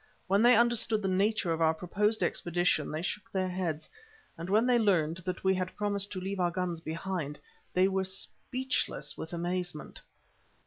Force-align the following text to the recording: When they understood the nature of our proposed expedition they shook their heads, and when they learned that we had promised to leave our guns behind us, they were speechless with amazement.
When 0.25 0.41
they 0.41 0.55
understood 0.55 1.03
the 1.03 1.07
nature 1.07 1.53
of 1.53 1.61
our 1.61 1.75
proposed 1.75 2.23
expedition 2.23 2.89
they 2.89 3.03
shook 3.03 3.31
their 3.31 3.49
heads, 3.49 3.87
and 4.35 4.49
when 4.49 4.65
they 4.65 4.79
learned 4.79 5.17
that 5.17 5.43
we 5.43 5.53
had 5.53 5.75
promised 5.75 6.11
to 6.13 6.19
leave 6.19 6.39
our 6.39 6.49
guns 6.49 6.81
behind 6.81 7.35
us, 7.37 7.41
they 7.71 7.87
were 7.87 8.03
speechless 8.03 9.15
with 9.15 9.31
amazement. 9.31 10.01